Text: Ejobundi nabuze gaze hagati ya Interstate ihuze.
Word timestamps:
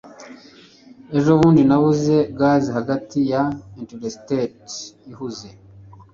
Ejobundi 1.17 1.61
nabuze 1.69 2.15
gaze 2.39 2.69
hagati 2.77 3.17
ya 3.31 3.41
Interstate 3.81 4.41
ihuze. 5.11 5.49